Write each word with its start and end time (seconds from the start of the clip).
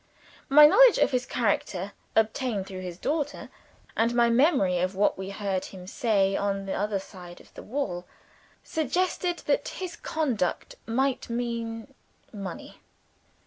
My 0.49 0.65
knowledge 0.65 0.97
of 0.97 1.11
his 1.11 1.27
character, 1.27 1.91
obtained 2.15 2.65
through 2.65 2.79
his 2.81 2.97
daughter, 2.97 3.49
and 3.95 4.15
my 4.15 4.31
memory 4.31 4.79
of 4.79 4.95
what 4.95 5.15
we 5.15 5.29
heard 5.29 5.65
him 5.65 5.85
say 5.85 6.35
on 6.35 6.65
the 6.65 6.73
other 6.73 6.97
side 6.97 7.39
of 7.39 7.53
the 7.53 7.61
wall, 7.61 8.05
suggested 8.63 9.43
that 9.45 9.67
his 9.67 9.95
conduct 9.95 10.73
might 10.87 11.29
mean 11.29 11.93
Money. 12.33 12.81